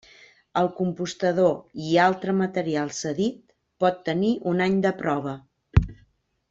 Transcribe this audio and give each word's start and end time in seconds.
El 0.61 0.69
compostador 0.77 1.53
i 1.89 1.93
altre 2.05 2.35
material 2.39 2.91
cedit 3.03 3.39
pot 3.85 4.03
tenir 4.11 4.35
un 4.53 4.69
any 4.69 4.85
de 4.87 4.97
prova. 5.03 5.39